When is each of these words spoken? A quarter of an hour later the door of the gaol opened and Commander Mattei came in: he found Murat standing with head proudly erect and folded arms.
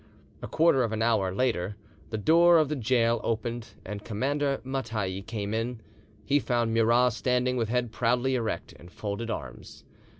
A 0.41 0.47
quarter 0.47 0.81
of 0.81 0.93
an 0.93 1.03
hour 1.03 1.31
later 1.31 1.75
the 2.09 2.17
door 2.17 2.57
of 2.57 2.69
the 2.69 2.75
gaol 2.75 3.21
opened 3.23 3.75
and 3.85 4.03
Commander 4.03 4.59
Mattei 4.65 5.21
came 5.21 5.53
in: 5.53 5.79
he 6.25 6.39
found 6.39 6.73
Murat 6.73 7.13
standing 7.13 7.55
with 7.55 7.69
head 7.69 7.91
proudly 7.91 8.33
erect 8.33 8.73
and 8.79 8.91
folded 8.91 9.29
arms. 9.29 9.83